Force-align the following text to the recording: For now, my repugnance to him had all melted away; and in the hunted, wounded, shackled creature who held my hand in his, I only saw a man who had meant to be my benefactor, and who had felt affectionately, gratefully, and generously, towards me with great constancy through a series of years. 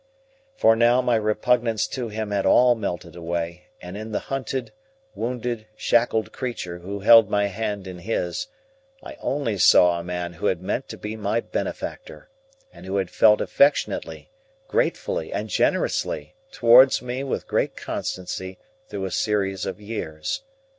For 0.55 0.75
now, 0.75 0.99
my 0.99 1.15
repugnance 1.15 1.85
to 1.89 2.07
him 2.09 2.31
had 2.31 2.43
all 2.43 2.73
melted 2.73 3.15
away; 3.15 3.65
and 3.79 3.95
in 3.95 4.11
the 4.13 4.17
hunted, 4.33 4.71
wounded, 5.13 5.67
shackled 5.75 6.31
creature 6.31 6.79
who 6.79 7.01
held 7.01 7.29
my 7.29 7.45
hand 7.45 7.85
in 7.85 7.99
his, 7.99 8.47
I 9.03 9.15
only 9.21 9.59
saw 9.59 9.99
a 9.99 10.03
man 10.03 10.33
who 10.33 10.47
had 10.47 10.59
meant 10.59 10.89
to 10.89 10.97
be 10.97 11.15
my 11.15 11.39
benefactor, 11.39 12.31
and 12.73 12.87
who 12.87 12.97
had 12.97 13.11
felt 13.11 13.41
affectionately, 13.41 14.31
gratefully, 14.67 15.31
and 15.31 15.49
generously, 15.49 16.33
towards 16.51 17.03
me 17.03 17.23
with 17.23 17.45
great 17.45 17.75
constancy 17.77 18.57
through 18.89 19.05
a 19.05 19.11
series 19.11 19.67
of 19.67 19.79
years. 19.79 20.41